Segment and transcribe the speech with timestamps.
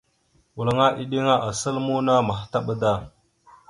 [0.57, 2.91] Walŋa eɗiŋa asal muuna mahətaɓ da.